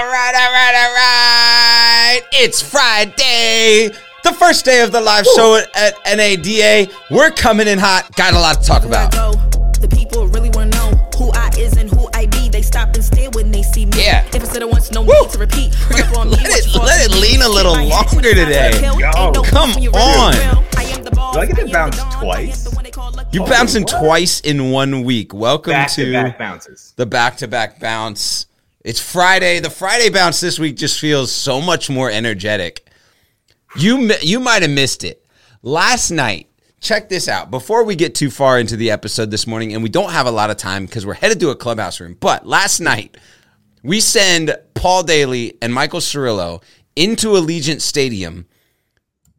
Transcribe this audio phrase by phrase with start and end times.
[0.00, 2.20] All right, all right, all right.
[2.32, 3.90] It's Friday,
[4.24, 6.90] the first day of the live show at, at NADA.
[7.10, 8.16] We're coming in hot.
[8.16, 9.12] Got a lot to talk about.
[9.12, 9.32] Go.
[9.78, 12.48] The people really want to know who I is and who I be.
[12.48, 13.92] They stop and stare when they see me.
[14.02, 14.24] Yeah.
[14.28, 15.12] If it's to once, no Woo.
[15.20, 15.90] need to repeat.
[15.90, 18.80] Run up on me, Let it- let it lean a little longer today.
[18.80, 20.32] Yo, come when you really on.
[20.32, 20.64] real.
[20.78, 22.12] I am the Do I get to bounce dawn.
[22.14, 22.64] I twice?
[22.64, 23.38] the one they call lucky.
[23.38, 25.34] Bouncing twice in one week.
[25.34, 26.94] Welcome Back to to back bounces.
[26.96, 28.46] the back to back bounce.
[28.82, 29.60] It's Friday.
[29.60, 32.88] The Friday bounce this week just feels so much more energetic.
[33.76, 35.26] You you might have missed it
[35.62, 36.48] last night.
[36.80, 37.50] Check this out.
[37.50, 40.30] Before we get too far into the episode this morning, and we don't have a
[40.30, 42.16] lot of time because we're headed to a clubhouse room.
[42.18, 43.18] But last night
[43.82, 46.62] we send Paul Daly and Michael Cirillo
[46.96, 48.46] into Allegiant Stadium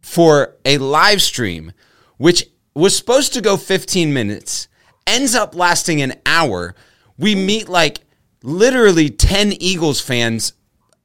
[0.00, 1.72] for a live stream,
[2.16, 4.68] which was supposed to go 15 minutes,
[5.06, 6.74] ends up lasting an hour.
[7.18, 8.05] We meet like
[8.42, 10.52] literally 10 Eagles fans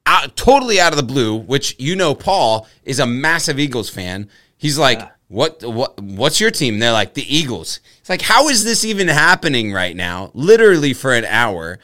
[0.06, 4.28] out, totally out of the blue, which you know Paul is a massive Eagles fan.
[4.56, 8.64] He's like, "What what what's your team?" They're like, "The Eagles." It's like, "How is
[8.64, 11.78] this even happening right now?" Literally for an hour.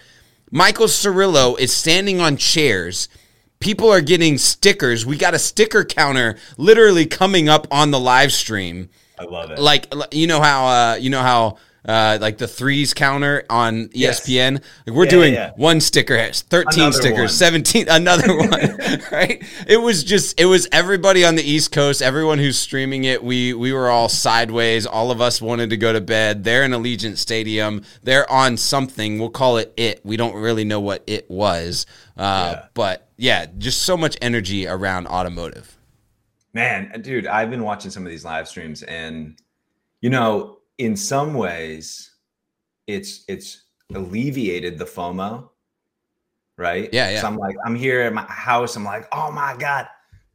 [0.51, 3.09] Michael Cirillo is standing on chairs.
[3.61, 5.05] People are getting stickers.
[5.05, 8.89] We got a sticker counter literally coming up on the live stream
[9.19, 9.59] I love it.
[9.59, 13.89] like you know how uh you know how uh like the threes counter on E
[13.95, 14.21] Yes.
[14.27, 14.55] ESPN
[14.87, 15.53] like we're Yeah, doing yeah.
[15.57, 17.29] one sticker has 13 Another stickers one.
[17.29, 18.51] 17 another one
[19.13, 19.43] right?
[19.67, 23.23] It was just it was everybody on the east coast everyone who's streaming it.
[23.23, 24.87] We we were all sideways.
[24.87, 26.43] All of us wanted to go to bed.
[26.45, 27.83] They're in Allegiant Stadium.
[28.03, 29.19] They're on something.
[29.21, 30.01] We'll call it it.
[30.05, 31.87] We don't really know what it was.
[32.17, 32.65] Uh Yeah.
[32.75, 35.77] but yeah just so much energy around automotive.
[36.55, 39.39] Man, dude, I've been watching some of these live streams and
[40.01, 42.11] you know, in some ways
[42.87, 45.51] it's it's alleviated the FOMO,
[46.57, 46.89] right?
[46.93, 47.21] Yeah, yeah.
[47.21, 49.87] So I'm like, I'm here at my house, I'm like, oh my God.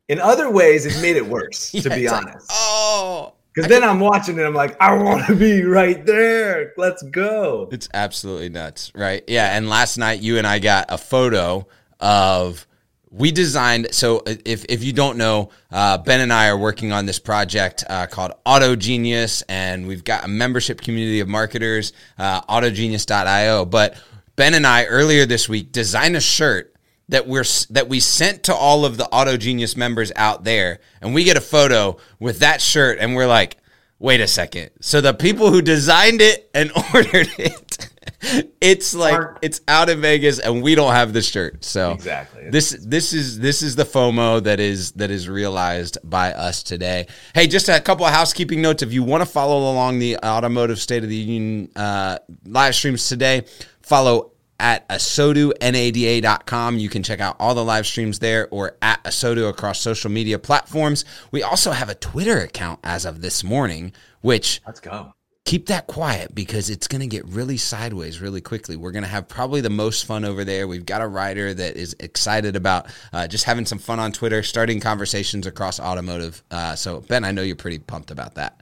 [0.10, 2.48] In other ways, it's made it worse, to be it's like, honest.
[2.52, 6.74] oh Because then I'm watching it, I'm like, I want to be right there.
[6.78, 7.70] Let's go.
[7.72, 9.24] It's absolutely nuts, right?
[9.28, 11.68] Yeah, and last night you and I got a photo
[12.00, 12.68] of
[13.14, 13.94] we designed.
[13.94, 17.84] So if if you don't know, uh, Ben and I are working on this project
[17.90, 23.66] uh, called Auto Genius, and we've got a membership community of marketers, uh, AutoGenius.io.
[23.66, 23.96] But
[24.36, 26.76] Ben and I earlier this week designed a shirt
[27.10, 31.14] that we're that we sent to all of the Auto Genius members out there, and
[31.14, 33.58] we get a photo with that shirt, and we're like,
[34.00, 34.72] wait a second.
[34.82, 37.90] So the people who designed it and ordered it,
[38.62, 41.64] it's like Aren't- it's out in Vegas, and we don't have the shirt.
[41.64, 42.50] So Exactly.
[42.50, 47.08] this this is this is the FOMO that is that is realized by us today.
[47.36, 48.82] Hey, just a couple of housekeeping notes.
[48.84, 53.08] If you want to follow along the automotive State of the Union uh, live streams
[53.10, 53.44] today,
[53.82, 56.78] follow at asotunada.com.
[56.78, 60.40] You can check out all the live streams there or at ASOTU across social media
[60.40, 61.06] platforms.
[61.32, 63.92] We also have a Twitter account as of this morning,
[64.22, 65.14] which Let's go.
[65.46, 68.78] Keep that quiet because it's going to get really sideways really quickly.
[68.78, 70.68] We're going to have probably the most fun over there.
[70.68, 74.42] We've got a writer that is excited about uh, just having some fun on Twitter,
[74.42, 76.44] starting conversations across automotive.
[76.50, 78.62] Uh, so, Ben, I know you're pretty pumped about that.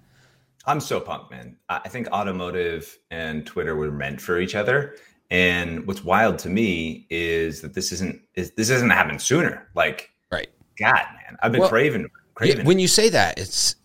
[0.65, 1.55] I'm so pumped, man.
[1.69, 4.95] I think automotive and Twitter were meant for each other.
[5.31, 9.67] And what's wild to me is that this isn't is this hasn't happened sooner.
[9.75, 10.49] Like, Right.
[10.77, 12.65] God, man, I've been Well, craving, Yeah, craving.
[12.65, 13.75] when you say that, it's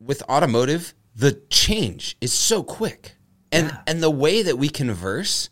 [0.00, 3.16] with automotive, the change is so quick.
[3.52, 3.78] And Yeah.
[3.86, 5.48] and the way that we converse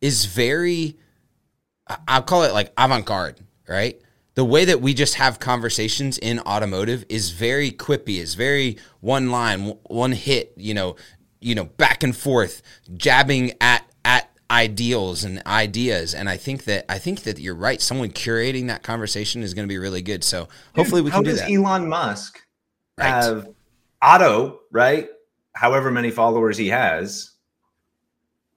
[0.00, 0.96] is very
[2.08, 4.00] I'll call it like avant-garde, right?
[4.34, 9.30] The way that we just have conversations in automotive is very quippy, is very one
[9.30, 10.96] line, one hit, you know,
[11.40, 12.62] you know, back and forth,
[12.96, 16.14] jabbing at at ideals and ideas.
[16.14, 17.80] And I think that I think that you're right.
[17.80, 20.24] Someone curating that conversation is going to be really good.
[20.24, 21.50] So hopefully we How can do does that.
[21.50, 22.40] Elon Musk
[22.98, 23.08] Right.
[23.08, 23.48] have
[24.02, 25.08] Otto, right?
[25.54, 27.30] However many followers he has,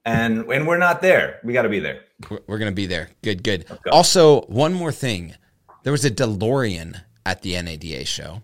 [0.04, 1.40] and and we're not there.
[1.44, 2.02] We got to be there.
[2.48, 3.10] We're, going to be there.
[3.24, 3.68] Good, good.
[3.68, 3.92] go.
[3.92, 5.36] Also, one more thing.
[5.84, 8.42] There was a DeLorean at the NADA show.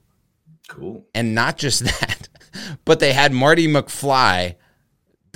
[0.67, 1.05] Cool.
[1.15, 2.27] And not just that,
[2.85, 4.55] but they had Marty McFly,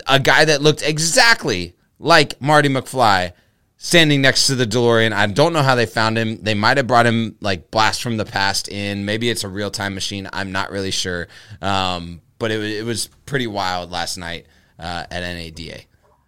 [0.08, 3.32] a guy that looked exactly like Marty McFly,
[3.86, 5.14] standing next to the DeLorean.
[5.14, 6.42] I don't know how they found him.
[6.42, 9.06] They might have brought him like blast from the past in.
[9.06, 10.28] Maybe it's a real time machine.
[10.34, 11.28] I'm not really sure.
[11.62, 14.48] Um, but it, it was pretty wild last night
[14.80, 15.82] uh, at NADA.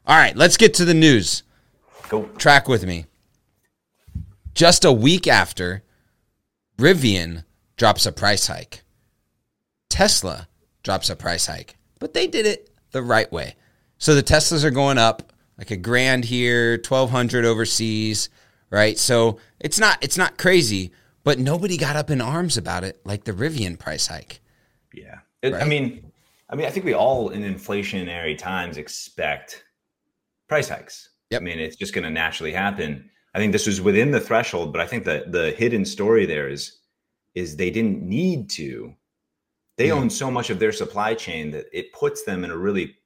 [0.06, 1.42] All right, let's get to the news.
[2.10, 2.26] Go.
[2.38, 3.06] Track with me.
[4.54, 5.82] Just a week after,
[6.78, 7.44] Rivian
[7.76, 8.84] drops a price hike.
[9.90, 10.48] Tesla
[10.84, 13.56] drops a price hike, but they did it the right way.
[13.98, 18.30] So the Teslas are going up like a grand here, 1200 overseas.
[18.70, 18.98] right?
[18.98, 20.92] So it's not it's not crazy,
[21.24, 24.42] but nobody got up in arms about it like the Rivian price hike.
[24.94, 25.62] Yeah, it, right?
[25.62, 26.12] I mean,
[26.50, 29.64] I mean, I think we all in inflationary times expect
[30.48, 31.10] price hikes.
[31.32, 31.42] Yep.
[31.42, 33.10] I mean, it's just going to naturally happen.
[33.34, 36.48] I think this was within the threshold, but I think that the hidden story there
[36.48, 36.78] is
[37.36, 38.94] is they didn't need to.
[39.78, 39.94] They mm.
[39.94, 42.97] own so much of their supply chain that it puts them in a really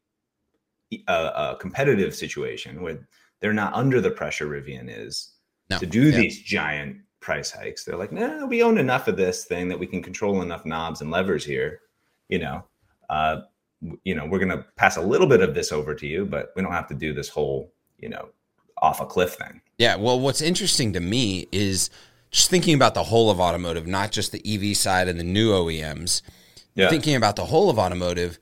[1.07, 3.07] uh, a competitive situation where
[3.39, 5.33] they're not under the pressure Rivian is
[5.69, 5.79] no.
[5.79, 6.17] to do yeah.
[6.17, 7.83] these giant price hikes.
[7.83, 11.01] They're like, no, we own enough of this thing that we can control enough knobs
[11.01, 11.81] and levers here.
[12.29, 12.63] You know,
[13.09, 13.41] uh,
[14.03, 16.51] you know, we're going to pass a little bit of this over to you, but
[16.55, 18.29] we don't have to do this whole, you know,
[18.81, 19.61] off a cliff thing.
[19.77, 19.95] Yeah.
[19.95, 21.89] Well, what's interesting to me is
[22.31, 25.51] just thinking about the whole of automotive, not just the EV side and the new
[25.51, 26.21] OEMs.
[26.75, 26.89] Yeah.
[26.89, 28.39] Thinking about the whole of automotive,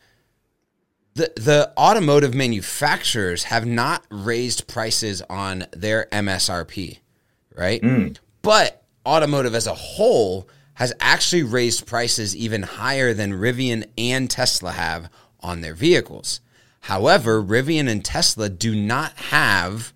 [1.20, 7.00] the the automotive manufacturers have not raised prices on their MSRP,
[7.56, 7.82] right?
[7.82, 8.18] Mm.
[8.42, 14.72] But automotive as a whole has actually raised prices even higher than Rivian and Tesla
[14.72, 15.10] have
[15.42, 16.40] on their vehicles.
[16.82, 19.92] However, Rivian and Tesla do not have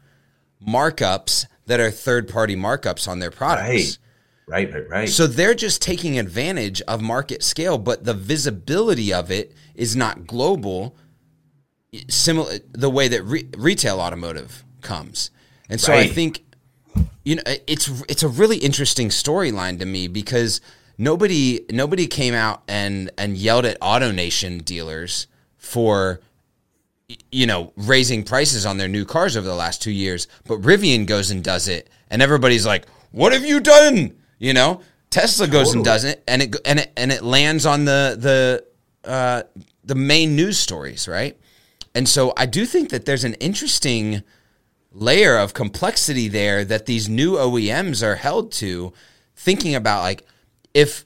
[0.65, 3.69] markups that are third party markups on their products.
[3.69, 3.97] Right.
[4.45, 5.09] Right, right, right.
[5.09, 10.27] So they're just taking advantage of market scale, but the visibility of it is not
[10.27, 10.97] global,
[12.09, 15.31] similar the way that re- retail automotive comes.
[15.69, 16.09] And so right.
[16.09, 16.43] I think
[17.23, 20.61] you know it's it's a really interesting storyline to me because
[20.97, 26.19] nobody nobody came out and and yelled at AutoNation dealers for
[27.31, 31.05] you know raising prices on their new cars over the last 2 years but Rivian
[31.05, 35.67] goes and does it and everybody's like what have you done you know Tesla goes
[35.67, 35.79] totally.
[35.79, 39.43] and does it and it and it and it lands on the the uh,
[39.83, 41.37] the main news stories right
[41.95, 44.23] and so I do think that there's an interesting
[44.91, 48.93] layer of complexity there that these new OEMs are held to
[49.35, 50.25] thinking about like
[50.73, 51.05] if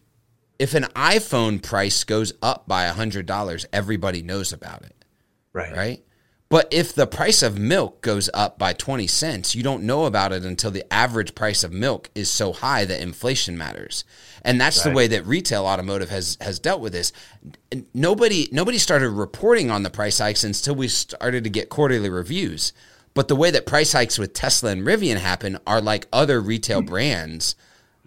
[0.60, 5.06] if an iPhone price goes up by $100 everybody knows about it.
[5.54, 5.76] Right.
[5.76, 6.04] Right?
[6.50, 10.32] But if the price of milk goes up by 20 cents, you don't know about
[10.32, 14.06] it until the average price of milk is so high that inflation matters.
[14.48, 14.92] And that's right.
[14.92, 17.12] the way that retail automotive has has dealt with this.
[17.94, 22.72] Nobody nobody started reporting on the price hikes until we started to get quarterly reviews.
[23.14, 26.80] But the way that price hikes with Tesla and Rivian happen are like other retail
[26.80, 26.90] mm-hmm.
[26.90, 27.56] brands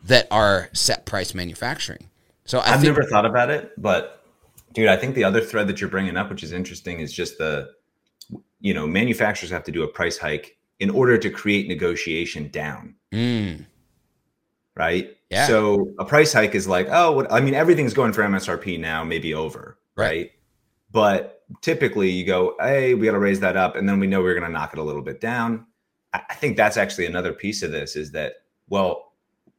[0.04, 2.08] that are set price manufacturing.
[2.46, 4.24] So I have never thought about it, but
[4.72, 7.36] dude, I think the other thread that you're bringing up, which is interesting, is just
[7.36, 7.70] the
[8.60, 12.94] you know manufacturers have to do a price hike in order to create negotiation down.
[13.12, 13.66] Mm.
[14.74, 15.18] Right.
[15.30, 15.46] Yeah.
[15.46, 19.04] So a price hike is like, oh, what, I mean, everything's going for MSRP now,
[19.04, 20.06] maybe over, right?
[20.06, 20.30] right?
[20.90, 24.22] But typically, you go, hey, we got to raise that up, and then we know
[24.22, 25.66] we're going to knock it a little bit down.
[26.12, 29.12] I think that's actually another piece of this is that, well,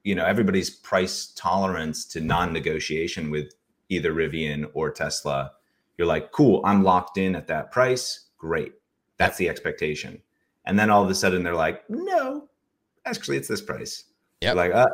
[0.04, 3.54] you know, everybody's price tolerance to non-negotiation with
[3.88, 5.52] either Rivian or Tesla.
[5.98, 8.26] You're like, cool, I'm locked in at that price.
[8.38, 8.74] Great.
[9.18, 10.22] That's the expectation.
[10.66, 12.50] And then all of a sudden they're like, no,
[13.06, 14.06] actually it's this price.
[14.42, 14.54] Yeah.
[14.54, 14.88] Like, uh,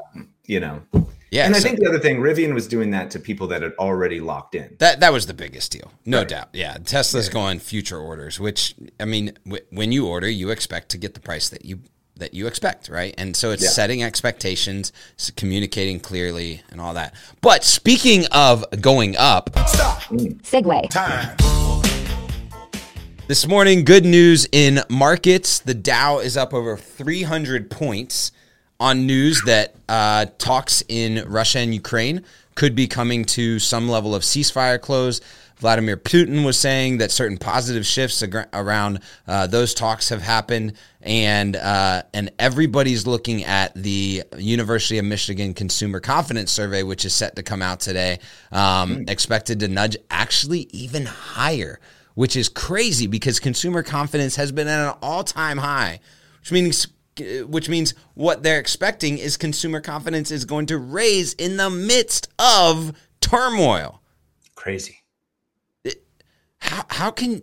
[0.48, 0.82] you know.
[1.30, 1.46] Yeah.
[1.46, 4.22] And I think the other thing, Rivian was doing that to people that had already
[4.22, 4.76] locked in.
[4.80, 6.28] That that was the biggest deal, no right.
[6.28, 6.50] doubt.
[6.54, 7.34] Yeah, Tesla's yeah.
[7.34, 11.20] going future orders, which I mean, w- when you order, you expect to get the
[11.20, 11.82] price that you
[12.16, 13.14] that you expect, right?
[13.18, 13.70] And so it's yeah.
[13.70, 14.92] setting expectations,
[15.36, 17.14] communicating clearly, and all that.
[17.42, 20.02] But speaking of going up, stop.
[20.04, 20.42] Mm.
[20.42, 21.36] Segue time.
[23.28, 25.60] This morning, good news in markets.
[25.60, 28.32] The Dow is up over 300 points
[28.80, 32.24] on news that uh, talks in Russia and Ukraine
[32.56, 35.22] could be coming to some level of ceasefire close.
[35.58, 40.74] Vladimir Putin was saying that certain positive shifts ag- around uh, those talks have happened,
[41.02, 47.14] and uh, and everybody's looking at the University of Michigan Consumer Confidence Survey, which is
[47.14, 48.20] set to come out today,
[48.52, 49.10] um, mm.
[49.10, 51.80] expected to nudge actually even higher
[52.18, 56.00] which is crazy because consumer confidence has been at an all-time high,
[56.40, 56.88] which means
[57.20, 62.30] which means what they're expecting is consumer confidence is going to raise in the midst
[62.40, 64.02] of turmoil.
[64.56, 65.04] Crazy.
[66.60, 67.42] how how can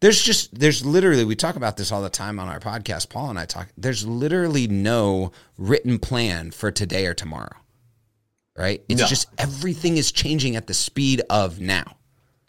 [0.00, 3.08] there's just there's literally we talk about this all the time on our podcast.
[3.08, 3.68] Paul and I talk.
[3.76, 7.56] There's literally no written plan for today or tomorrow.
[8.56, 8.82] Right?
[8.88, 9.06] It's no.
[9.06, 11.96] just everything is changing at the speed of now.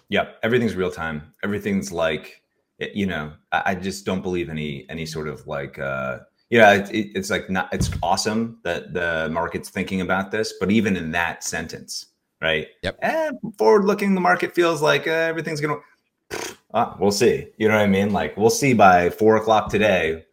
[0.09, 1.33] Yep, everything's real time.
[1.43, 2.41] Everything's like,
[2.79, 7.29] you know, I, just don't believe any any sort of like, uh, yeah, it, it's
[7.29, 7.69] like not.
[7.73, 12.07] It's awesome that the market's thinking about this, but even in that sentence,
[12.41, 12.67] right?
[12.83, 12.99] Yep.
[13.01, 15.79] And forward looking, the market feels like uh, everything's gonna.
[16.73, 17.47] Uh, we'll see.
[17.57, 18.11] You know what I mean?
[18.11, 20.25] Like we'll see by four o'clock today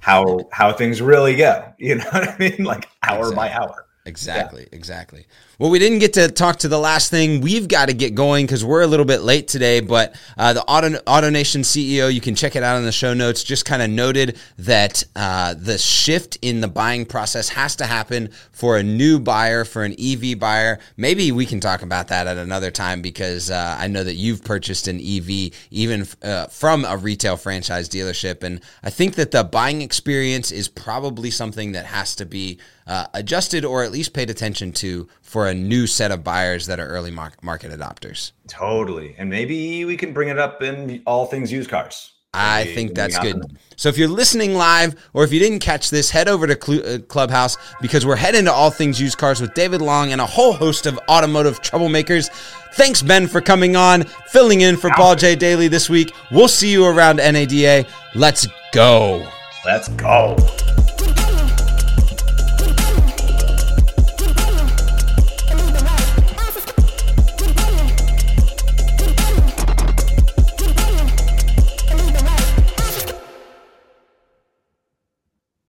[0.00, 1.72] how how things really go.
[1.78, 2.64] You know what I mean?
[2.64, 3.36] Like hour exactly.
[3.36, 3.87] by hour.
[4.08, 4.68] Exactly, yeah.
[4.76, 5.26] exactly.
[5.58, 7.40] Well, we didn't get to talk to the last thing.
[7.40, 9.80] We've got to get going because we're a little bit late today.
[9.80, 13.42] But uh, the Auto, AutoNation CEO, you can check it out in the show notes,
[13.42, 18.30] just kind of noted that uh, the shift in the buying process has to happen
[18.52, 20.78] for a new buyer, for an EV buyer.
[20.96, 24.44] Maybe we can talk about that at another time because uh, I know that you've
[24.44, 28.44] purchased an EV even uh, from a retail franchise dealership.
[28.44, 33.06] And I think that the buying experience is probably something that has to be uh,
[33.14, 36.86] adjusted or at least paid attention to for a new set of buyers that are
[36.86, 38.32] early market adopters.
[38.48, 39.14] Totally.
[39.18, 42.14] And maybe we can bring it up in all things used cars.
[42.34, 43.58] I think that's good.
[43.76, 46.98] So if you're listening live or if you didn't catch this, head over to uh,
[47.00, 50.52] Clubhouse because we're heading to all things used cars with David Long and a whole
[50.52, 52.28] host of automotive troublemakers.
[52.74, 55.36] Thanks, Ben, for coming on, filling in for Paul J.
[55.36, 56.14] Daly this week.
[56.30, 57.86] We'll see you around NADA.
[58.14, 59.26] Let's go.
[59.64, 60.36] Let's go.